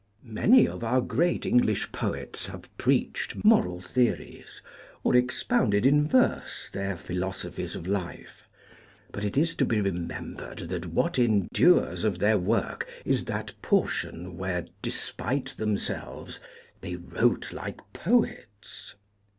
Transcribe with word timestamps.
Many 0.33 0.67
of 0.67 0.83
our 0.83 0.99
great 0.99 1.45
English 1.45 1.91
poets 1.91 2.47
have 2.47 2.75
preached 2.75 3.45
moral 3.45 3.79
theories, 3.79 4.63
or 5.03 5.15
expounded 5.15 5.85
in 5.85 6.07
verse 6.07 6.71
their 6.73 6.97
philosophies 6.97 7.75
of 7.75 7.85
life; 7.85 8.49
but 9.11 9.23
it 9.23 9.37
is 9.37 9.53
to 9.57 9.63
be 9.63 9.79
remembered 9.79 10.57
that 10.69 10.87
what 10.87 11.19
endures 11.19 12.03
of 12.03 12.17
their 12.17 12.39
work 12.39 12.87
is 13.05 13.25
that 13.25 13.53
portion 13.61 14.37
where, 14.37 14.65
despite 14.81 15.49
themselves, 15.55 16.39
they 16.79 16.95
wrote 16.95 17.53
like 17.53 17.79
poets. 17.93 18.95